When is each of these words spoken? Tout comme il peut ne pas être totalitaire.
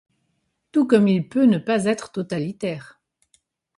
Tout 0.71 0.87
comme 0.87 1.07
il 1.07 1.29
peut 1.29 1.43
ne 1.43 1.59
pas 1.59 1.85
être 1.85 2.11
totalitaire. 2.11 2.99